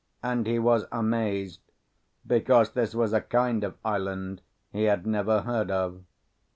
And 0.23 0.47
he 0.47 0.57
was 0.57 0.85
amazed, 0.91 1.61
because 2.25 2.71
this 2.71 2.95
was 2.95 3.13
a 3.13 3.21
kind 3.21 3.63
of 3.63 3.77
island 3.85 4.41
he 4.71 4.85
had 4.85 5.05
never 5.05 5.41
heard 5.41 5.69
of. 5.69 6.01